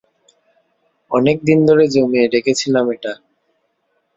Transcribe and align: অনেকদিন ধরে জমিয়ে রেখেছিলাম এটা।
অনেকদিন 1.11 1.59
ধরে 1.67 1.85
জমিয়ে 1.95 2.25
রেখেছিলাম 2.27 2.85
এটা। 2.95 3.13